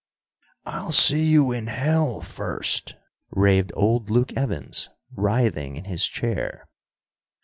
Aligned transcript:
"I'll 0.65 0.91
see 0.91 1.25
you 1.25 1.51
in 1.51 1.67
hell 1.67 2.21
first," 2.21 2.95
raved 3.29 3.71
old 3.75 4.09
Luke 4.09 4.33
Evans, 4.35 4.89
writhing 5.11 5.75
in 5.75 5.83
his 5.85 6.07
chair. 6.07 6.67